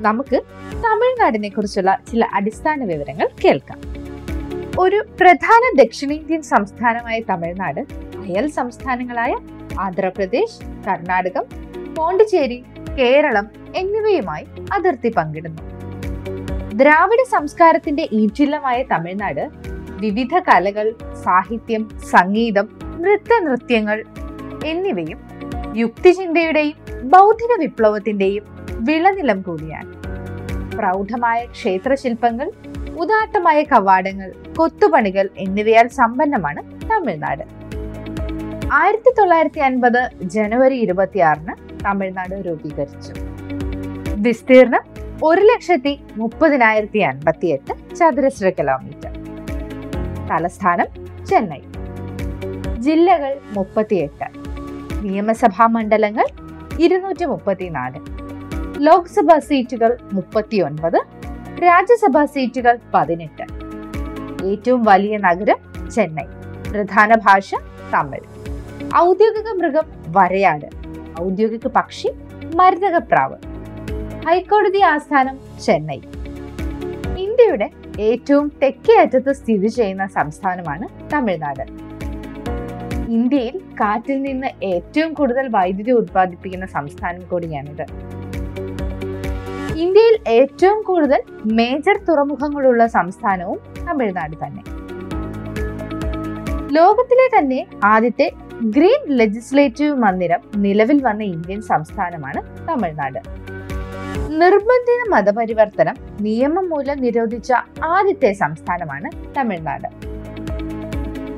നമുക്ക് 0.00 0.44
തമിഴ്നാടിനെ 0.84 1.48
കുറിച്ചുള്ള 1.48 1.98
ചില 2.10 2.24
അടിസ്ഥാന 2.32 2.84
വിവരങ്ങൾ 2.84 3.28
കേൾക്കാം. 3.44 3.78
ഒരു 4.80 5.04
പ്രധാന 5.20 5.62
ദക്ഷിണേന്ത്യൻ 5.74 6.42
സംസ്ഥാനമായ 6.42 7.20
തമിഴ്നാട് 7.20 7.80
അയൽ 8.26 8.50
സംസ്ഥാനങ്ങളായ 8.50 9.32
ആന്ധ്രാപ്രദേശ് 9.78 10.58
കർണാടകം 10.88 11.44
പോണ്ടിച്ചേരി 11.96 12.64
കേരളം 12.98 13.46
എന്നിവയുമായി 13.74 14.46
അതിർത്തി 14.72 15.08
പങ്കിടുന്നു. 15.08 15.62
ദ്രാവിഡ 16.74 17.22
സംസ്കാരത്തിന്റെ 17.30 18.08
ഈറ്റില്ലമായ 18.12 18.82
തമിഴ്നാട് 18.82 19.44
വിവിധ 20.00 20.38
കലകൾ 20.38 20.86
സാഹിത്യം 21.24 21.88
സംഗീതം 22.10 22.68
നൃത്ത 22.98 23.40
നൃത്യങ്ങൾ 23.42 23.98
എന്നിവയും 24.64 25.18
യുക്തിചിന്തയുടെയും 25.76 26.76
ബൗദ്ധിക 27.02 27.52
വിപ്ലവത്തിന്റെയും 27.60 28.44
വിളനിലം 28.86 29.42
കൂടിയാണ്. 29.42 29.92
പ്രൗഢമായ 30.76 31.44
ക്ഷേത്രശില്പങ്ങൾ 31.46 32.50
ഉദാത്തമായ 33.02 33.62
കവാടങ്ങൾ 33.62 34.32
കൊത്തുപണികൾ 34.58 35.28
എന്നിവയാൽ 35.36 35.88
സമ്പന്നമാണ് 35.88 36.60
തമിഴ്നാട്. 36.90 37.44
ആയിരത്തി 38.72 39.10
തൊള്ളായിരത്തി 39.18 39.60
അൻപത് 39.60 40.10
ജനുവരി 40.22 40.76
ഇരുപത്തിയാറിന് 40.78 41.54
തമിഴ്നാട് 41.86 42.34
രൂപീകരിച്ചു. 42.46 43.12
വിസ്തീർണം 44.16 44.84
ഒരു 45.22 45.40
ലക്ഷത്തി 45.40 46.00
മുപ്പതിനായിരത്തി 46.16 46.98
അൻപത്തി 46.98 47.46
എട്ട് 47.46 47.94
ചതുരശ്ര 47.96 48.50
കിലോമീറ്റർ 48.50 49.12
തലസ്ഥാനം 50.30 50.86
ചെന്നൈ. 51.24 51.60
ജില്ലകൾ 52.78 53.38
മുപ്പത്തിയെട്ട്. 53.56 54.28
നിയമസഭാ 55.02 55.66
മണ്ഡലങ്ങൾ 55.66 56.26
ഇരുന്നൂറ്റി 56.78 57.24
മുപ്പത്തിനാല്. 57.24 58.19
ലോക്സഭാ 58.80 59.38
സീറ്റുകൾ 59.38 59.98
മുപ്പത്തിയൊൻപത് 60.12 60.96
രാജ്യസഭാ 61.62 62.24
സീറ്റുകൾ 62.24 62.78
പതിനെട്ട്. 62.94 63.42
ഏറ്റവും 64.46 64.82
വലിയ 64.82 65.16
നഗരം 65.16 65.58
ചെന്നൈ. 65.90 66.24
പ്രധാന 66.70 67.14
ഭാഷ 67.14 67.54
തമിഴ്. 67.94 68.26
ഔദ്യോഗിക 68.96 69.48
മൃഗം 69.58 69.84
വരയാട്. 70.08 70.68
ഔദ്യോഗിക 71.20 71.66
പക്ഷി 71.66 72.10
മരുതകപ്രാവ്. 72.54 73.36
ഹൈക്കോടതി 74.28 74.80
ആസ്ഥാനം 74.80 75.38
ചെന്നൈ. 75.66 76.00
ഇന്ത്യയുടെ 77.18 77.70
ഏറ്റവും 78.00 78.52
തെക്കേ 78.62 78.96
അറ്റത്ത് 79.00 79.32
സ്ഥിതി 79.32 79.66
ചെയ്യുന്ന 79.66 80.06
സംസ്ഥാനമാണ് 80.06 81.10
തമിഴ്നാട്. 81.14 81.64
ഇന്ത്യയിൽ 83.10 83.58
കാറ്റിൽ 83.80 84.22
നിന്ന് 84.22 84.46
ഏറ്റവും 84.64 85.14
കൂടുതൽ 85.14 85.48
വൈദ്യുതി 85.48 85.90
ഉത്പാദിപ്പിക്കുന്ന 85.90 86.66
സംസ്ഥാനം 86.66 87.20
കൂടിയാണിത്. 87.20 88.09
ഇന്ത്യയിൽ 89.82 90.16
ഏറ്റവും 90.28 90.82
കൂടുതൽ 90.82 91.20
മേജർ 91.58 91.96
തുറമുഖങ്ങളുള്ള 92.08 92.86
സംസ്ഥാനവും 92.86 93.58
തമിഴ്നാട് 93.88 94.34
തന്നെ. 94.42 94.62
ലോകത്തിലെ 96.72 97.26
തന്നെ 97.26 97.60
ആദ്യത്തെ 97.84 98.26
ഗ്രീൻ 98.74 99.02
ലെജിസ്ലേറ്റീവ് 99.18 99.94
മന്ദിരം 99.94 100.40
നിലവിൽ 100.56 100.98
വന്ന 101.02 101.22
ഇന്ത്യൻ 101.22 101.60
സംസ്ഥാനമാണ് 101.62 102.40
തമിഴ്നാട്. 102.68 103.20
നിർബന്ധിത 104.42 105.00
മതപരിവർത്തനം 105.08 105.96
നിയമം 106.20 106.68
മൂലം 106.68 106.98
നിരോധിച്ച 106.98 107.52
ആദ്യത്തെ 107.84 108.32
സംസ്ഥാനമാണ് 108.32 109.10
തമിഴ്നാട്. 109.38 109.88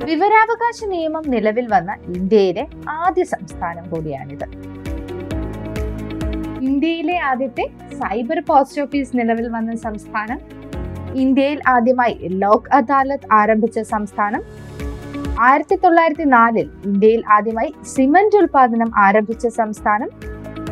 വിവരാവകാശ 0.05 0.83
നിയമം 0.85 1.23
നിലവിൽ 1.27 1.67
വന്ന 1.71 1.91
ഇന്ത്യയിലെ 2.15 2.65
ആദ്യ 2.89 3.23
സംസ്ഥാനം 3.23 3.89
കൂടിയാണിത്. 3.89 4.72
ഇന്ത്യയിലെ 6.67 7.19
ആദ്യത്തെ 7.19 7.65
സൈബർ 7.93 8.39
പോസ്റ്റ് 8.49 8.81
ഓഫീസ് 8.81 9.17
നിലവിൽ 9.17 9.47
വന്ന 9.47 9.75
സംസ്ഥാനം. 9.75 10.39
ഇന്ത്യയിൽ 11.13 11.61
ആദ്യമായി 11.67 12.19
ലോക് 12.21 12.73
അദാലത്ത് 12.73 13.27
ആരംഭിച്ച 13.31 13.79
സംസ്ഥാനം. 13.79 14.43
ആയിരത്തി 15.39 15.75
തൊള്ളായിരത്തി 15.75 16.23
നാലിൽ 16.23 16.69
ഇന്ത്യയിൽ 16.85 17.23
ആദ്യമായി 17.31 17.73
സിമന്റ് 17.83 18.37
ഉൽപാദനം 18.37 18.91
ആരംഭിച്ച 18.97 19.47
സംസ്ഥാനം. 19.47 20.09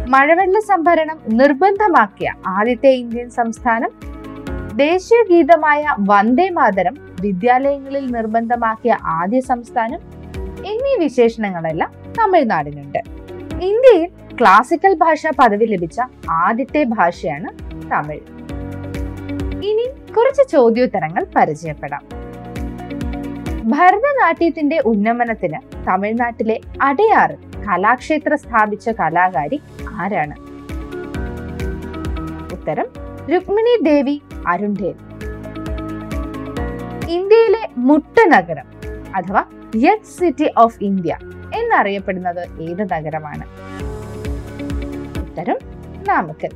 മഴവെള്ള 0.10 0.60
സംഭരണം 0.60 1.20
നിർബന്ധമാക്കിയ 1.28 2.34
ആദ്യത്തെ 2.48 2.90
ഇന്ത്യൻ 2.90 3.30
സംസ്ഥാനം. 3.30 3.92
ദേശീയ 4.76 5.24
ഗീതമായ 5.30 5.86
വന്ദേ 6.00 6.50
മാതരം 6.50 6.96
വിദ്യാലയങ്ങളിൽ 7.22 8.06
നിർബന്ധമാക്കിയ 8.12 8.98
ആദ്യ 9.04 9.40
സംസ്ഥാനം. 9.42 10.00
എന്നീ 10.72 10.94
വിശേഷണങ്ങളെല്ലാം 11.00 11.92
തമിഴ്നാടിനുണ്ട്. 12.20 13.00
ഇന്ത്യയിൽ 13.64 14.10
ക്ലാസിക്കൽ 14.42 14.94
ഭാഷ 15.02 15.28
പദവി 15.40 15.66
ലഭിച്ച 15.66 16.00
ആദ്യത്തെ 16.30 16.84
ഭാഷയാണ് 16.84 17.50
തമിഴ്. 17.92 18.24
ഇനി 19.70 19.86
കുറച്ച് 20.16 20.44
ചോദ്യോത്തരങ്ങൾ 20.54 21.24
പരിചയപ്പെടാം. 21.36 22.04
ഭരതനാട്യത്തിന്റെ 23.74 24.78
ഉന്നമനത്തിന് 24.92 25.60
തമിഴ്നാട്ടിലെ 25.88 26.60
അടയാറ് 26.82 27.36
കലാക്ഷേത്ര 27.68 28.34
സ്ഥാപിച്ച 28.36 28.90
കലാകാരി 28.90 29.60
ആരാണ്? 30.04 30.36
ഉത്തരം 32.56 32.88
രുക്മിണി 33.34 33.76
ദേവി 33.90 34.22
അരുൺദേവ് 34.48 35.00
ഇന്ത്യയിലെ 37.18 37.64
മുട്ട 37.90 38.18
നഗരം 38.36 38.68
അഥവാ 39.16 39.44
യെറ്റ് 39.88 40.14
സിറ്റി 40.20 40.50
ഓഫ് 40.58 40.84
ഇന്ത്യ 40.84 41.18
എന്നറിയപ്പെടുന്നത് 41.60 42.44
ഏത് 42.70 42.84
നഗരമാണ്? 42.94 43.46
ഉത്തരം 45.32 45.60
നാമക്കൽ 46.08 46.52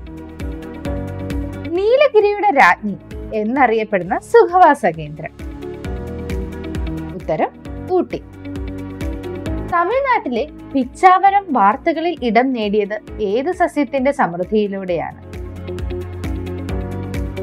നീലഗിരിയുടെ 1.75 2.49
രാജ്ഞി 2.49 2.95
എന്നറിയപ്പെടുന്ന 3.33 4.19
സുഖവാസ 4.19 4.85
കേന്ദ്രം. 4.85 5.33
ഉത്തരം 7.15 7.51
ഊട്ടി. 7.91 8.19
തമിഴ്നാട്ടിലെ 9.73 10.43
പിച്ചാവരം 10.73 11.45
വാർത്തകളിൽ 11.49 12.15
ഇടം 12.21 12.53
നേടിയത് 12.53 12.97
ഏത് 13.21 13.51
സസ്യത്തിന്റെ 13.51 14.11
സമൃദ്ധിയിലൂടെയാണ്? 14.11 15.19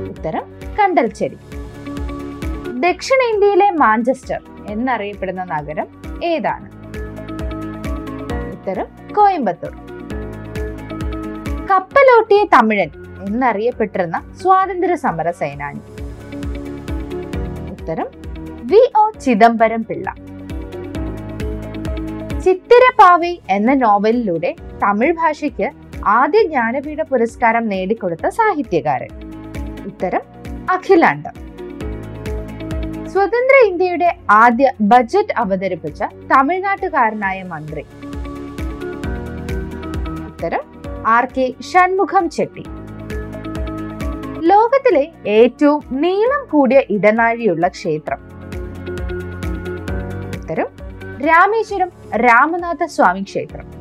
ഉത്തരം 0.08 0.44
കണ്ടൽച്ചെടി. 0.80 1.38
ചെടി 1.38 2.80
ദക്ഷിണേന്ത്യയിലെ 2.80 3.70
മാഞ്ചസ്റ്റർ 3.70 4.42
എന്നറിയപ്പെടുന്ന 4.68 5.44
നഗരം 5.44 5.88
ഏതാണ്? 6.24 6.68
ഉത്തരം 8.52 8.86
കോയമ്പത്തൂർ. 9.14 9.81
കപ്പലോട്ടിയ 11.72 12.46
തമിഴൻ 12.52 12.90
എന്നറിയപ്പെട്ടിരുന്ന 13.28 14.36
സ്വാതന്ത്ര്യ 14.42 14.94
സമര 14.94 15.30
സേനാനി 15.30 15.80
ഉത്തരം 17.70 18.06
വി. 18.62 18.92
ഒ. 18.96 19.10
ചിദംബരം 19.20 19.84
പിള്ള. 19.84 20.14
ചിത്തിരപ്പാവി 22.40 23.40
എന്ന 23.50 23.74
നോവലിലൂടെ 23.74 24.54
തമിഴ് 24.82 25.12
ഭാഷയ്ക്ക് 25.12 25.70
ആദ്യ 26.06 26.42
ജ്ഞാനപീഠ 26.42 27.02
പുരസ്കാരം 27.02 27.68
നേടിക്കൊടുത്ത 27.68 28.28
സാഹിത്യകാരൻ. 28.28 29.08
ഉത്തരം 29.86 30.20
അഖിലാണ്ടം. 30.70 31.34
സ്വതന്ത്ര 33.08 33.66
ഇന്ത്യയുടെ 33.66 34.16
ആദ്യ 34.30 34.72
ബജറ്റ് 34.80 35.32
അവതരിപ്പിച്ച 35.36 36.02
തമിഴ്നാട്ടുകാരനായ 36.02 37.42
മന്ത്രി. 37.42 37.84
ഉത്തരം 40.24 40.71
ആർ 41.06 41.24
കെ 41.24 41.54
ഷൺമുഖം 41.72 42.30
ചെട്ടി. 42.30 42.64
ലോകത്തിലെ 44.40 45.12
ഏറ്റവും 45.26 45.82
നീളം 45.92 46.48
കൂടിയ 46.50 46.82
ഇടനാഴിയുള്ള 46.90 47.68
ക്ഷേത്രം. 47.68 48.18
ഉത്തരം 50.40 50.66
രാമേശ്വരം 51.26 51.88
രാമനാഥ 52.16 52.84
സ്വാമി 52.84 53.20
ക്ഷേത്രം. 53.20 53.72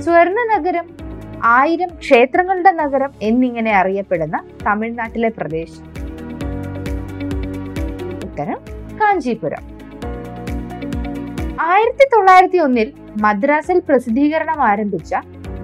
സ്വർണ 0.00 0.36
നഗരം 0.56 0.88
ആയിരം 1.44 1.88
ക്ഷേത്രങ്ങളുടെ 1.88 2.70
നഗരം 2.70 3.10
എന്നിങ്ങനെ 3.22 3.72
അറിയപ്പെടുന്ന 3.72 4.44
തമിഴ്നാട്ടിലെ 4.66 5.28
പ്രദേശം. 5.28 5.84
ഉത്തരം 8.24 8.58
കാഞ്ചീപുരം. 9.00 9.80
ആയിരത്തി 11.60 12.04
തൊള്ളായിരത്തി 12.16 12.58
ഒന്നിൽ 12.58 12.92
മദ്രാസിൽ 13.18 13.82
പ്രസിദ്ധീകരണം 13.88 14.60
ആരംഭിച്ച 14.62 15.14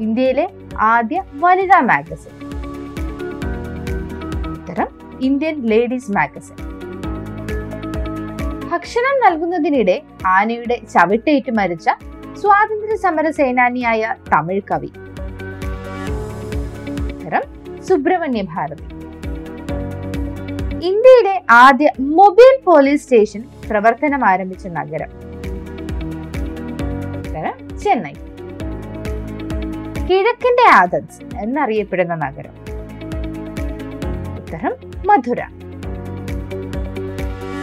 ഇന്ത്യയിലെ 0.01 0.51
ആദ്യ 0.77 1.23
വനിതാ 1.35 1.81
മാഗസിൻ. 1.81 2.33
ഉത്തരം 4.53 4.89
ഇന്ത്യൻ 5.21 5.67
ലേഡീസ് 5.67 6.13
മാഗസിൻ. 6.13 6.57
ഭക്ഷണം 8.71 9.17
നൽകുന്നതിനിടെ 9.25 10.03
ആനയുടെ 10.27 10.81
ചവിട്ടേറ്റ് 10.95 11.51
മരിച്ച 11.51 11.89
സ്വാതന്ത്ര്യ 12.41 12.97
സമര 12.97 13.31
സേനാനിയായ 13.31 14.15
തമിഴ് 14.33 14.63
കവി. 14.71 14.91
ഉത്തരം 17.13 17.43
സുബ്രഹ്മണ്യ 17.83 18.43
ഭാരതി. 18.43 18.87
ഇന്ത്യയിലെ 20.87 21.43
ആദ്യ 21.51 21.91
മൊബൈൽ 22.01 22.61
പോലീസ് 22.65 23.03
സ്റ്റേഷൻ 23.03 23.45
പ്രവർത്തനം 23.69 24.25
ആരംഭിച്ച 24.25 24.67
നഗരം. 24.67 25.26
ചെന്നൈ. 27.83 28.13
കിഴക്കിന്റെ 30.07 30.71
ആദൻസ് 30.75 31.37
എന്നറിയപ്പെടുന്ന 31.37 32.15
നഗരം. 32.15 32.53
ഉത്തരം 34.37 34.73
മധുര. 35.07 35.43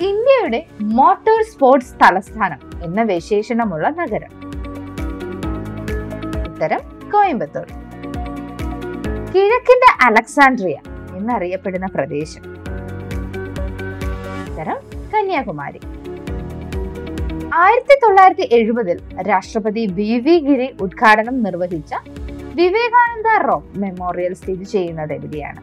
ഇന്ത്യയുടെ 0.01 0.65
മോട്ടോർ 0.81 1.43
സ്പോർട്സ് 1.43 1.93
തലസ്ഥാനം 1.93 2.83
എന്ന 2.83 3.01
വിശേഷണമുള്ള 3.01 3.89
നഗരം. 3.89 4.29
ഉത്തരം 6.53 6.79
കോയമ്പത്തൂർ. 7.13 7.65
കിഴക്കിന്റെ 9.35 10.05
അലക്സാൻഡ്രിയ 10.05 10.75
എന്നറിയപ്പെടുന്ന 11.17 11.85
പ്രദേശം. 11.85 12.41
ഉത്തരം 14.49 14.75
കന്യാകുമാരി. 15.15 15.79
ആയിരത്തി 17.61 17.95
തൊള്ളായിരത്തി 18.03 18.45
എഴുപതിൽ 18.57 18.97
രാഷ്ട്രപതി 19.27 19.81
വി 19.97 20.11
വി 20.25 20.35
ഗിരി 20.45 20.67
ഉദ്ഘാടനം 20.81 21.35
നിർവഹിച്ച 21.43 21.93
വിവേകാനന്ദ 22.59 23.27
റോക്ക് 23.45 23.79
മെമ്മോറിയൽ 23.81 24.33
സ്ഥിതി 24.33 24.65
ചെയ്യുന്നത് 24.71 25.13
എവിടെയാണ്? 25.13 25.61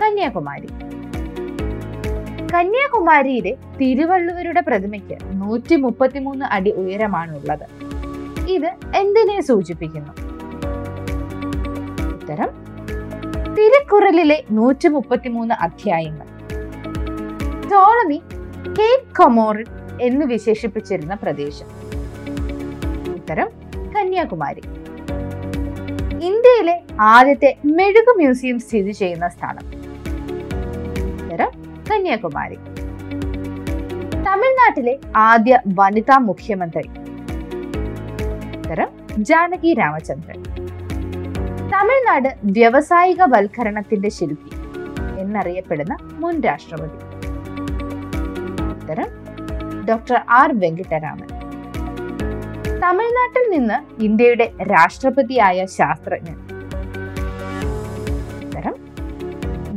കന്യാകുമാരി. 0.00 0.70
കന്യാകുമാരിയിലെ 2.54 3.52
തിരുവള്ളുവരുടെ 3.80 4.60
പ്രതിമയ്ക്ക് 4.60 5.18
നൂറ്റി 5.42 5.76
മുപ്പത്തിമൂന്ന് 5.76 6.44
അടി 6.56 6.72
ഉയരമാണുള്ളത്. 6.82 7.66
ഇത് 8.56 8.70
എന്തിനെ 9.02 9.38
സൂചിപ്പിക്കുന്നു? 9.40 10.12
ഉത്തരം 12.16 12.50
തിരുക്കുറലിലെ 13.56 14.44
നൂറ്റി 14.58 14.88
മുപ്പത്തിമൂന്ന് 14.88 15.54
അധ്യായങ്ങൾ. 15.68 16.28
ടോളമി 17.72 18.20
കേപ്പ് 18.66 19.16
കൊമോറിൻ 19.16 19.64
എന്ന് 20.02 20.26
വിശേഷിപ്പിച്ചിരുന്ന 20.26 21.14
പ്രദേശം. 21.14 21.66
ഉത്തരം 23.14 23.48
കന്യാകുമാരി. 23.96 24.62
ഇന്ത്യയിലെ 26.12 26.82
ആദ്യത്തെ 27.00 27.56
മെഴുക് 27.64 28.16
മ്യൂസിയം 28.16 28.60
സ്ഥിതി 28.60 28.90
ചെയ്യുന്ന 28.90 29.28
സ്ഥലം. 29.28 29.66
ഉത്തരം 31.24 31.50
കന്യാകുമാരി. 31.92 32.54
തമിഴ്നാട്ടിലെ 34.14 34.98
ആദ്യ 35.16 35.60
വനിതാ 35.74 36.18
മുഖ്യമന്ത്രി. 36.18 36.88
ഉത്തരം 38.58 38.88
ജാനകി 39.18 39.74
രാമചന്ദ്രൻ. 39.74 40.42
തമിഴ്നാട് 41.70 42.28
വ്യവസായിക 42.44 43.22
വൽക്കരണത്തിന്റെ 43.22 44.08
ശില്പി. 44.08 44.50
എന്നറിയപ്പെടുന്ന 45.20 45.96
മുൻ 46.02 46.40
രാഷ്ട്രപതി. 46.40 47.11
ഉത്തരം 48.82 49.08
ഡോക്ടർ 49.88 50.20
ആർ 50.30 50.60
വെങ്കിട്ടരാമൻ. 50.60 51.28
തമിഴ്നാട്ടിൽ 52.80 53.44
നിന്ന് 53.50 54.02
ഇന്ത്യയുടെ 54.02 54.52
രാഷ്ട്രപതിയായ 54.62 55.66
ശാസ്ത്രജ്ഞൻ. 55.66 56.38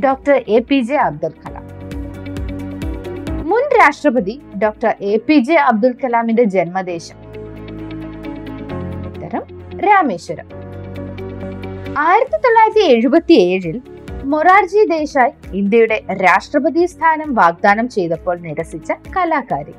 Doctor 0.06 0.44
A 0.48 0.60
P 0.60 0.80
J 0.80 0.96
Abdul 0.96 1.34
Kalam. 1.44 1.66
മുൻ 3.50 3.64
രാഷ്ട്രപതി 3.80 4.42
doctor 4.64 4.96
A 5.02 5.18
P 5.28 5.38
J 5.40 5.54
Abdul 5.54 5.94
കലാമിന്റെ 6.04 6.44
ജന്മദേശം. 6.44 7.18
ഉത്തരം 9.10 9.44
രാമേശ്വരം. 9.80 10.48
ആയിരത്തി 11.98 12.38
തൊള്ളായിരത്തി 12.38 12.84
എഴുപത്തി 12.94 13.34
ഏഴിൽ 13.34 13.82
മൊറാർജി 14.32 14.82
ദേശായ് 14.92 15.34
ഇന്ത്യയുടെ 15.60 15.98
രാഷ്ട്രപതി 16.22 16.84
സ്ഥാനം 16.94 17.30
വാഗ്ദാനം 17.40 17.88
ചെയ്തപ്പോൾ 17.96 18.36
നിരസിച്ച 18.46 18.92
കലാകാരി. 19.16 19.74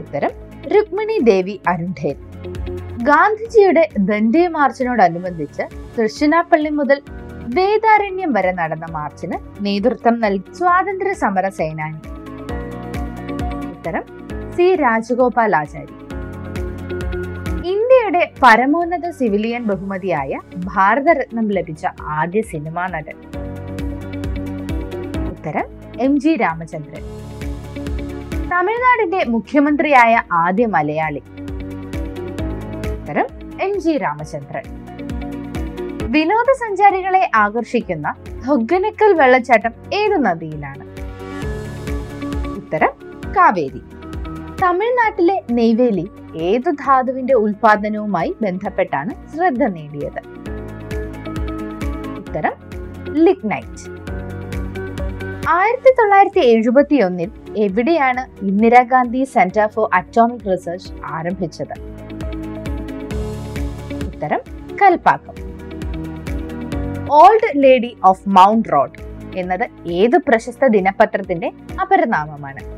ഉത്തരം 0.00 0.32
രുക്മിണി 0.74 1.16
ദേവി 1.30 1.56
അരുൺഠേൻ 1.72 2.16
ഗാന്ധിജിയുടെ 3.08 3.84
ദണ്ഡേ 4.10 4.44
മാർച്ചിനോടനുബന്ധിച്ച് 4.56 5.64
തൃശ്ശിനാപ്പള്ളി 5.96 6.70
മുതൽ 6.78 7.00
വേദാരണ്യം 7.58 8.32
വരെ 8.36 8.52
നടന്ന 8.60 8.86
മാർച്ചിന് 8.96 9.38
നേതൃത്വം 9.66 10.16
നൽകി 10.24 10.52
സ്വാതന്ത്ര്യ 10.58 11.14
സമര 11.24 11.48
സേനാനി. 11.48 12.00
ഉത്തരം 13.74 14.04
സി 14.56 14.68
രാജഗോപാൽ 14.84 15.54
ആചാരി. 15.62 15.94
ഇന്ത്യയുടെ 18.08 18.34
പരമോന്നത 18.42 19.06
സിവിലിയൻ 19.10 19.62
ബഹുമതിയായ 19.64 20.38
ഭാരതരത്നം 20.64 21.48
ലഭിച്ച 21.48 21.86
ആദ്യ 22.02 22.40
സിനിമാ 22.42 22.86
നടൻ. 22.86 23.16
ഉത്തരം 25.30 25.66
എം 26.00 26.20
ജി 26.20 26.36
രാമചന്ദ്രൻ. 26.36 27.02
തമിഴ്നാടിന്റെ 28.52 29.20
മുഖ്യമന്ത്രിയായ 29.24 30.22
ആദ്യ 30.32 30.66
മലയാളി. 30.66 31.22
ഉത്തരം 32.94 33.28
എം 33.60 33.80
ജി 33.80 33.98
രാമചന്ദ്രൻ. 33.98 34.64
വിനോദസഞ്ചാരികളെ 36.16 37.30
ആകർഷിക്കുന്ന 37.34 38.14
ഹൊഗനക്കൽ 38.46 39.12
വെള്ളച്ചാട്ടം 39.12 39.74
ഏത് 39.94 40.18
നദിയിലാണ്? 40.26 40.84
ഉത്തരം 42.56 42.94
കാവേരി. 43.36 43.82
തമിഴ്നാട്ടിലെ 44.62 45.42
നെയ്വേലി 45.50 46.10
ഏത് 46.36 46.70
ധാതുവിന്റെ 46.70 47.34
ഉൽപാദനവുമായി 47.34 48.36
ബന്ധപ്പെട്ടാണ് 48.42 49.36
ശ്രദ്ധ 49.36 49.62
നേടിയത്? 49.64 50.20
ഉത്തരം 52.18 52.54
ലിഗ്നൈറ്റ്. 53.24 53.84
ആയിരത്തി 55.48 55.90
തൊള്ളായിരത്തി 55.90 56.40
എഴുപത്തി 56.40 57.00
ഒന്നിൽ 57.00 57.30
എവിടെയാണ് 57.56 58.44
Indira Gandhi 58.44 59.24
centre 59.24 59.66
for 59.66 59.90
atomic 59.94 60.52
research 60.52 60.92
ആരംഭിച്ചത്? 61.04 61.76
ഉത്തരം 64.06 64.40
Kalpakkam. 64.82 65.34
Old 67.10 67.52
lady 67.56 67.96
of 68.04 68.28
mount 68.28 68.72
road 68.72 68.98
എന്നത് 69.38 69.92
ഏത് 69.92 70.18
പ്രശസ്ത 70.28 70.66
ദിനപത്രത്തിന്റെ 70.66 71.52
അപരനാമമാണ്? 71.80 72.77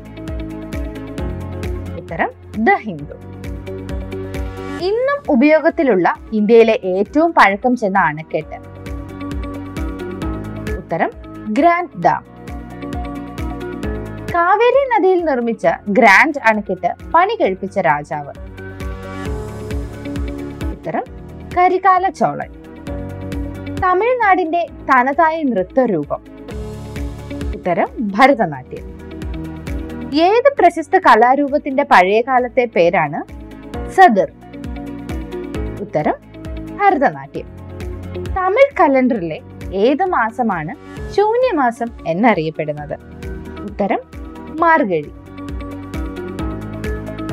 ഉത്തരം 2.11 2.29
ദ 2.57 2.69
ഹിന്ദു. 2.73 3.13
ഇന്നും 4.83 5.23
ഉപയോഗത്തിലുള്ള 5.29 6.15
ഇന്ത്യയിലെ 6.33 6.79
ഏറ്റവും 6.83 7.33
പഴക്കം 7.33 7.75
ചെന്ന 7.75 7.99
അണക്കെട്ട്. 7.99 8.55
ഉത്തരം 10.77 11.11
ഗ്രാൻഡ് 11.49 12.03
ഡാം. 12.03 12.25
കാവേരി 14.35 14.89
നദിയിൽ 14.89 15.25
നിർമ്മിച്ച 15.25 15.67
ഗ്രാൻഡ് 15.89 16.39
അണക്കെട്ട് 16.47 17.11
പണി 17.13 17.37
കഴിപ്പിച്ച 17.41 17.79
രാജാവ്. 17.79 18.33
ഉത്തരം 20.71 21.03
കരികാല 21.57 22.09
ചോളൻ. 22.09 22.51
തമിഴ്നാടിന്റെ 23.83 24.67
തനതായ 24.83 25.43
നൃത്തരൂപം. 25.43 26.19
ഉത്തരം 27.55 27.87
ഭരതനാട്യം. 27.99 28.90
ഏത് 30.13 30.55
പ്രശസ്ത 30.59 30.97
കലാരൂപത്തിന്റെ 30.97 31.83
പഴയകാലത്തെ 31.83 32.65
പേരാണ് 32.65 33.23
സദർ? 33.91 34.31
ഉത്തരം 35.81 36.13
ഭരതനാട്യം. 36.77 37.45
തമിഴ് 38.37 38.75
കലണ്ടറിലെ 38.79 39.41
ഏത് 39.73 40.05
മാസമാണ് 40.05 40.75
ശൂന്യമാസം 41.11 41.87
എന്നറിയപ്പെടുന്നത്? 42.07 42.95
ഉത്തരം 43.61 43.99
മാർഗഴി. 44.59 45.11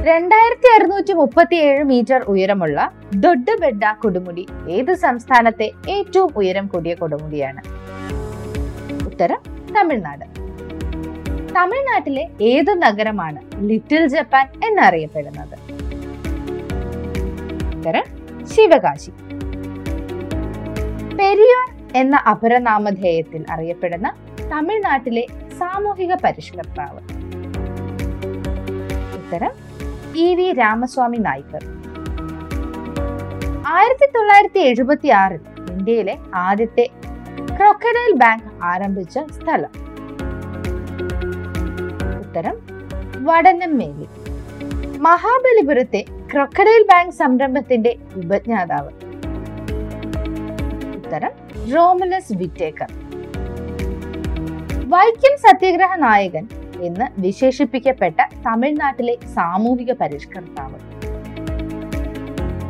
രണ്ടായിരത്തി 0.03 0.75
അറുന്നൂറ്റി 0.75 1.13
മുപ്പത്തി 1.13 1.55
ഏഴ് 1.55 1.85
മീറ്റർ 1.85 2.23
ഉയരമുള്ള 2.23 2.93
ദൊഡ്ഡബെഡ 3.17 3.93
കൊടുമുടി 3.93 4.47
ഏത് 4.69 4.95
സംസ്ഥാനത്തെ 4.95 5.71
ഏറ്റവും 5.89 6.31
ഉയരം 6.37 6.67
കൂടിയ 6.67 6.95
കൊടുമുടിയാണ്? 6.95 7.63
ഉത്തരം 9.07 9.39
തമിഴ്നാട്. 9.77 10.38
തമിഴ്നാട്ടിലെ 11.57 12.29
ഏത് 12.43 12.83
നഗരമാണ് 12.83 13.41
ലിറ്റിൽ 13.69 14.07
ജപ്പാൻ 14.07 14.47
എന്നറിയപ്പെടുന്നത്? 14.47 15.57
ശിവകാശി. 18.55 19.11
പെരിയാർ 21.17 21.67
എന്ന 21.97 22.17
അപരനാമധേയത്തിൽ 22.17 23.45
അറിയപ്പെടുന്ന 23.51 24.13
തമിഴ്നാട്ടിലെ 24.53 25.27
സാമൂഹിക 25.59 26.15
പരിഷ്കർത്താവ്. 26.15 27.01
ഉത്തരം 29.19 29.51
ഇ 30.17 30.35
വി 30.35 30.53
രാമസ്വാമി 30.53 31.17
നായ്ക്കർ 31.17 31.65
ആയിരത്തി 33.67 34.07
തൊള്ളായിരത്തി 34.07 34.59
എഴുപത്തി 34.59 35.09
ആറിൽ 35.09 35.41
ഇന്ത്യയിലെ 35.71 36.17
ആദ്യത്തെ 36.35 36.89
ക്രൊക്കഡൈൽ 37.57 38.13
ബാങ്ക് 38.13 38.45
ആരംഭിച്ച 38.63 39.19
സ്ഥലം. 39.19 39.88
ഉത്തരം 42.39 42.59
വടനംമേലി 43.25 44.07
മഹാബലിപുരത്തെ 44.99 46.05
ക്രൊക്കഡൈൽ 46.33 46.83
ബാങ്ക് 46.83 47.15
സംരംഭത്തിന്റെ 47.15 47.97
ഉപജ്ഞാതാവ്. 48.17 48.91
ഉത്തരം 50.97 51.31
റോമലസ് 51.75 52.33
വിറ്റേക്കർ. 52.33 52.93
വൈക്കം 54.87 55.37
സത്യഗ്രഹ 55.39 55.97
നായകൻ 55.97 56.49
എന്ന് 56.81 57.21
വിശേഷിപ്പിക്കപ്പെട്ട 57.21 58.17
തമിഴ്നാട്ടിലെ 58.47 59.19
സാമൂഹിക 59.35 59.93
പരിഷ്കർത്താവ്. 59.93 60.79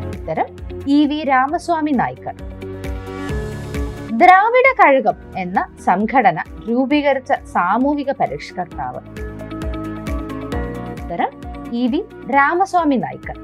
ഉത്തരം 0.08 0.46
ഇ 0.88 1.06
വി 1.06 1.25
രാമസ്വാമി 1.25 1.90
നായ്ക്കർ. 1.90 2.34
ദ്രാവിഡ 4.18 4.68
കഴുകം 4.80 5.14
എന്ന 5.38 5.76
സംഘടന 5.84 6.42
രൂപീകരിച്ച 6.68 7.32
സാമൂഹിക 7.32 8.12
പരിഷ്കർത്താവ്. 8.20 9.27
ഉത്തരം 11.09 11.31
ഇ 11.73 11.83
വി 11.87 11.99
രാമസ്വാമി 12.31 12.97
നായ്ക്കർ 12.97 13.37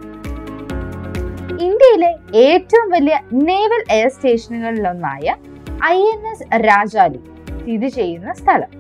ഇന്ത്യയിലെ 1.67 2.11
ഏറ്റവും 2.39 2.91
വലിയ 2.91 3.21
നേവൽ 3.33 3.83
എയർ 3.91 4.09
സ്റ്റേഷനുകളിലൊന്നായ 4.09 5.37
ഐ 5.85 5.99
എൻ 6.01 6.27
എസ് 6.31 6.43
രാജാലി 6.65 7.21
സ്ഥിതി 7.61 7.87
ചെയ്യുന്ന 7.87 8.33
സ്ഥലം. 8.33 8.71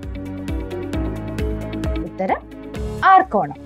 ഉത്തരം 2.04 2.42
ആർക്കോണം. 3.04 3.60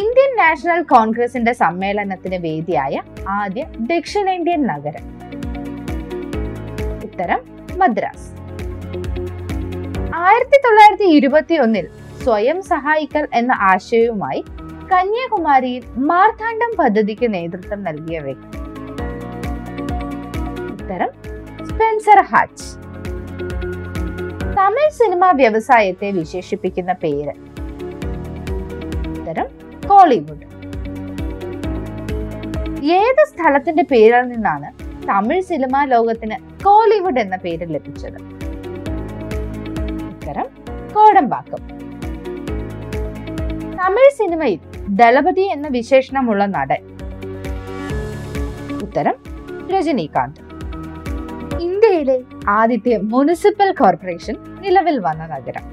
ഇന്ത്യൻ 0.00 0.32
നാഷണൽ 0.36 0.82
കോൺഗ്രസിന്റെ 0.82 1.52
സമ്മേളനത്തിന് 1.52 2.40
വേദിയായ 2.46 3.02
ആദ്യ 3.28 3.64
ദക്ഷിണേന്ത്യൻ 3.92 4.66
നഗരം. 4.66 5.06
ഉത്തരം 7.04 7.40
മദ്രാസ്. 7.78 8.28
ആയിരത്തി 10.14 10.60
തൊള്ളായിരത്തി 10.66 11.04
ഇരുപത്തി 11.04 11.54
ഒന്നിൽ 11.54 11.88
സ്വയം 12.22 12.62
സഹായിക്കൽ 12.62 13.28
എന്ന 13.34 13.52
ആശയവുമായി 13.52 14.44
കന്യാകുമാരിയിൽ 14.92 15.84
മാർത്താണ്ഡം 15.96 16.72
പദ്ധതിക്ക് 16.78 17.34
നേതൃത്വം 17.34 17.84
നൽകിയ 17.84 18.18
വ്യക്തി. 18.18 18.58
ഉത്തരം 20.72 21.10
സ്പെൻസർ 21.66 22.20
ഹാച്ച്. 22.22 22.68
തമിഴ് 24.58 24.90
സിനിമാ 24.90 25.30
വ്യവസായത്തെ 25.30 26.10
വിശേഷിപ്പിക്കുന്ന 26.10 26.92
പേര്. 26.92 27.34
ഉത്തരം 29.10 29.46
കോളിവുഡ്. 29.88 30.46
ഏത് 32.84 33.26
സ്ഥലത്തിന്റെ 33.28 33.82
പേരിൽ 33.82 34.28
നിന്നാണ് 34.28 34.68
തമിഴ് 35.08 35.42
സിനിമാ 35.42 35.84
ലോകത്തിന് 35.84 36.64
കോളിവുഡ് 36.64 37.18
എന്ന 37.18 37.36
പേര് 37.36 37.74
ലഭിച്ചത്? 37.74 38.20
ഉത്തരം 40.08 40.46
കോടമ്പാക്കം. 40.94 41.78
തമിഴ് 43.78 44.12
സിനിമയിൽ 44.18 44.60
ദളപതി 44.88 45.40
എന്ന 45.40 45.68
വിശേഷണമുള്ള 45.68 46.46
നടൻ. 46.46 46.82
ഉത്തരം 48.82 49.14
രജനീകാന്ത്. 49.70 50.40
ഇന്ത്യയിലെ 51.60 52.22
ആദ്യത്തെ 52.48 52.96
മുനിസിപ്പൽ 53.02 53.72
കോർപ്പറേഷൻ 53.72 54.36
നിലവിൽ 54.60 54.98
വന്ന 54.98 55.26
നഗരം. 55.26 55.64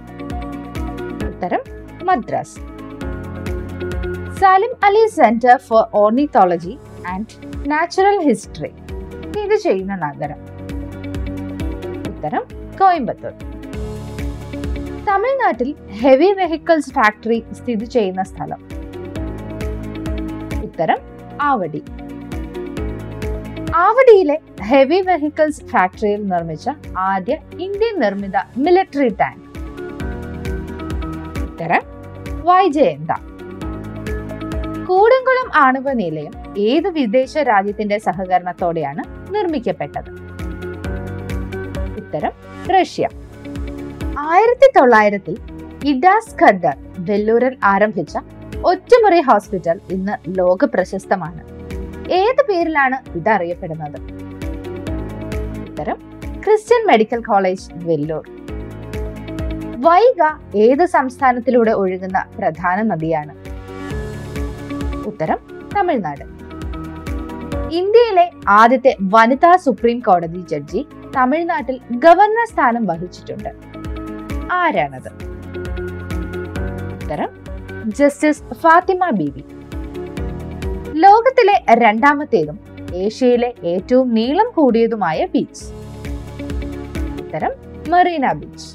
ഉത്തരം 1.28 1.64
Madras. 2.04 2.58
Salim 4.40 4.74
Ali 4.84 5.08
centre 5.08 5.58
for 5.58 5.84
ornithology 5.94 6.78
and 7.08 7.36
natural 7.72 8.20
history. 8.28 8.72
സ്ഥിതി 9.30 9.56
ചെയ്യുന്ന 9.56 9.96
നഗരം. 9.96 10.42
ഉത്തരം 12.12 12.46
കോയമ്പത്തൂർ. 12.82 13.55
തമിഴ്നാട്ടിൽ 15.08 15.76
ഹെവി 16.02 16.32
വെഹിക്കിൾസ് 16.32 16.92
ഫാക്ടറി 16.92 17.44
സ്ഥിതി 17.54 17.86
ചെയ്യുന്ന 17.86 18.24
സ്ഥലം. 18.24 18.62
ഉത്തരം 20.64 20.98
ആവടി. 21.42 21.84
ആവടിയിലെ 23.76 24.38
ഹെവി 24.64 25.02
വെഹിക്കിൾസ് 25.02 25.66
ഫാക്ടറിയിൽ 25.66 26.28
നിർമ്മിച്ച 26.28 26.70
ആദ്യ 26.98 27.38
ഇന്ത്യൻ 27.60 28.00
നിർമ്മിത 28.00 28.38
മിലിറ്ററി 28.58 29.08
ടാങ്ക് 29.08 29.46
ഉത്തരം 31.44 31.84
വൈജയന്ത 32.44 33.12
കൂടംകുളം 34.88 35.48
ആണവ 35.56 35.94
നിലയം 35.94 36.34
ഏത് 36.58 36.88
വിദേശ 36.88 37.38
രാജ്യത്തിന്റെ 37.38 37.98
സഹകരണത്തോടെയാണ് 37.98 39.04
നിർമ്മിക്കപ്പെട്ടത്? 39.36 40.10
ഉത്തരം 41.98 42.34
റഷ്യ. 42.74 43.08
ആയിരത്തി 44.24 44.68
തൊള്ളായിരത്തിൽ 44.76 45.36
ഇഡാസ് 45.84 46.36
ഖദ്ദർ 46.42 46.76
വെല്ലൂരിൽ 47.08 47.58
ആരംഭിച്ച 47.64 48.18
ഒറ്റമുറി 48.64 49.22
ഹോസ്പിറ്റൽ 49.22 49.80
ഇന്ന് 49.92 50.38
ലോക 50.38 50.66
പ്രശസ്തമാണ് 50.66 51.42
ഏത് 52.20 52.42
പേരിലാണ് 52.50 52.98
ഇത് 53.16 53.30
അറിയപ്പെടുന്നത് 53.30 53.98
ഉത്തരം 55.68 55.98
Christian 56.44 56.88
medical 56.88 57.22
college 57.22 57.68
Vellore. 57.76 58.26
Vaigai 59.88 60.22
ഏത് 60.56 60.86
സംസ്ഥാനത്തിലൂടെ 60.86 61.72
ഒഴുകുന്ന 61.72 62.26
പ്രധാന 62.40 62.82
നദിയാണ്? 62.82 63.34
ഉത്തരം 65.08 65.40
തമിഴ്നാട്. 65.76 66.26
ഇന്ത്യയിലെ 67.82 68.32
ആദ്യത്തെ 68.48 68.96
വനിതാ 69.02 69.56
സുപ്രീം 69.56 70.00
കോടതി 70.00 70.42
ജഡ്ജി 70.52 70.88
തമിഴ്നാട്ടിൽ 71.18 71.80
ഗവർണർ 72.06 72.46
സ്ഥാനം 72.54 72.86
വഹിച്ചിട്ടുണ്ട്. 72.86 73.75
ആരാണത്? 74.60 75.10
ഉത്തരം 76.96 77.32
ജസ്റ്റിസ് 77.98 78.44
ഫാത്തിമ 78.62 79.10
ബീവി. 79.20 79.44
ലോകത്തിലെ 81.04 81.56
രണ്ടാമത്തേതും 81.84 82.58
ഏഷ്യയിലെ 83.04 83.50
ഏറ്റവും 83.72 84.08
നീളം 84.18 84.50
കൂടിയതുമായ 84.58 85.20
ബീച്ച് 85.34 85.66
ഉത്തരം 87.24 87.54
മെറീന 87.94 88.26
ബീച്ച് 88.42 88.70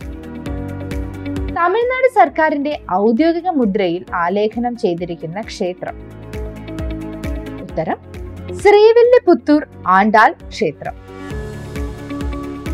തമിഴ്നാട് 1.59 2.09
സർക്കാരിന്റെ 2.19 2.73
ഔദ്യോഗിക 2.93 3.49
മുദ്രയിൽ 3.61 4.03
ആലേഖനം 4.25 4.75
ചെയ്തിരിക്കുന്ന 4.77 5.41
ക്ഷേത്രം. 5.51 5.97
ഉത്തരം 7.65 7.99
ശ്രീവില്ലിപുത്തൂർ 8.61 9.63
ആണ്ടാൾ 9.97 10.31
ക്ഷേത്രം. 10.55 10.95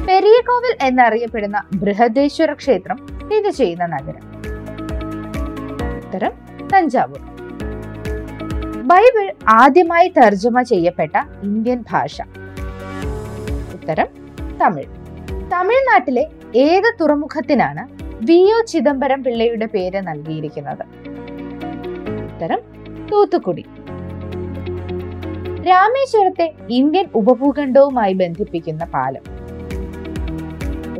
പെരിയകോവിൽ 0.08 0.86
എന്നറിയപ്പെടുന്ന 0.86 1.62
ബൃഹദേശ്വര 1.74 2.52
ക്ഷേത്രം 2.52 2.96
സ്ഥിതി 2.96 3.50
ചെയ്യുന്ന 3.50 3.86
നഗരം. 3.86 4.24
ഉത്തരം 5.96 6.32
തഞ്ചാവൂർ. 6.74 7.20
ബൈബിൾ 8.82 9.32
ആദ്യമായി 9.48 10.08
തർജമ 10.08 10.62
ചെയ്യപ്പെട്ട 10.62 11.16
ഇന്ത്യൻ 11.42 11.84
ഭാഷ. 11.90 12.20
ഉത്തരം 13.74 14.06
തമിഴ്. 14.62 14.88
തമിഴ്നാട്ടിലെ 15.52 16.26
ഏത് 16.56 16.94
തുറമുഖത്തിനാണ് 17.00 17.88
വി 18.24 18.52
ഒ 18.52 18.64
ചിദംബരം 18.64 19.22
പിള്ളയുടെ 19.22 19.66
പേര് 19.66 20.02
നൽകിയിരിക്കുന്നത്. 20.06 20.84
ഉത്തരം 22.24 22.58
തൂത്തുക്കുടി. 23.12 23.66
രാമേശ്വരത്തെ 25.70 26.54
ഇന്ത്യൻ 26.70 27.06
ഉപഭൂഖണ്ഡവുമായി 27.14 28.12
ബന്ധിപ്പിക്കുന്ന 28.12 28.84
പാലം. 28.84 29.35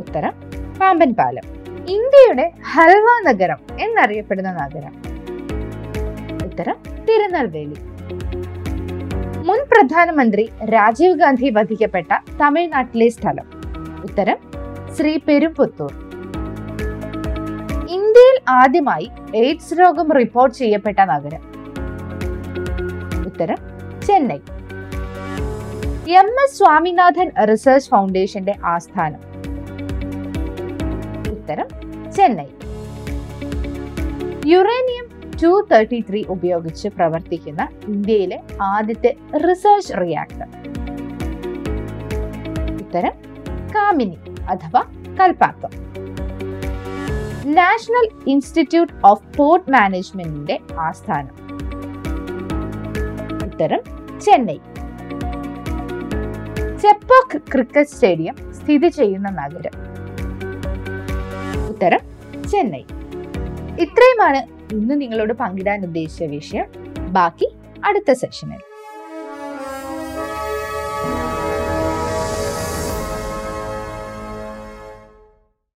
ഉത്തരം 0.07 0.33
പാമ്പൻ 0.81 1.13
പാലം. 1.13 1.43
ഇന്ത്യയുടെ 1.87 2.51
ഹൽവ 2.73 3.31
നഗരം 3.31 3.57
എന്നറിയപ്പെടുന്ന 3.79 4.51
നഗരം. 4.51 4.93
ഉത്തരം 6.45 6.75
തിരുനെൽവേലി. 7.09 7.75
മുൻ 9.45 9.59
പ്രധാനമന്ത്രി 9.71 10.49
രാജീവ് 10.65 11.19
ഗാന്ധി 11.19 11.49
വധിക്കപ്പെട്ട 11.49 12.07
തമിഴ്നാട്ടിലെ 12.41 13.09
സ്ഥലം. 13.09 13.47
ഉത്തരം 14.03 14.37
ശ്രീ 14.97 15.19
പെരുമ്പുത്തൂർ 15.27 15.91
ഇന്ത്യയിൽ 17.89 18.39
ആദ്യമായി 18.49 19.11
എയ്ഡ്സ് 19.35 19.79
രോഗം 19.79 20.11
റിപ്പോർട്ട് 20.11 20.57
ചെയ്യപ്പെട്ട 20.57 20.99
നഗരം. 20.99 21.43
ഉത്തരം 23.25 23.57
Chennai. 24.07 24.39
M. 26.11 26.29
S. 26.43 26.57
Swaminathan 26.57 27.31
research 27.51 27.89
ഫൗണ്ടേഷന്റെ 27.89 28.55
ആസ്ഥാനം. 28.65 29.36
ഉത്തരം 31.47 31.67
Chennai. 32.11 32.45
Uranium 34.45 35.05
two 35.43 35.67
thirty 35.71 36.05
three 36.09 36.23
ഉപയോഗിച്ച് 36.29 36.87
പ്രവർത്തിക്കുന്ന 36.87 37.67
ഇന്ത്യയിലെ 37.87 38.41
ആദ്യത്തെ 38.61 39.15
റിസർച്ച് 39.37 39.93
റിയാക്ടർ. 40.01 40.47
ഉത്തരം 42.73 43.11
കാമിനി 43.75 44.17
അഥവാ 44.49 44.81
Kalpakkam. 45.19 45.69
National 47.51 48.29
institute 48.29 48.93
of 49.05 49.37
port 49.37 49.71
മാനേജ്മെന്റിന്റെ 49.71 50.59
ആസ്ഥാനം. 50.79 51.35
ഉത്തരം 53.45 53.79
ചെന്നൈ. 54.19 54.57
ചെപ്പോക്ക് 56.81 57.41
ക്രിക്കറ്റ് 57.53 57.89
സ്റ്റേഡിയം 57.89 58.53
സ്ഥിതി 58.53 58.87
ചെയ്യുന്ന 58.87 59.29
നഗരം. 59.29 59.87
ഉത്തരം 61.77 61.99
ചെന്നൈ. 62.51 62.83
ഇത്രയുമാണ് 63.79 64.37
ഇന്ന് 64.73 65.01
നിങ്ങളോട് 65.01 65.33
പങ്കിടാൻ 65.33 65.83
ഉദ്ദേശിച്ച 65.83 66.23
വിഷയം. 66.23 66.65
ബാക്കി 66.97 67.47
അടുത്ത 67.85 68.11
സെഷനിൽ 68.11 68.61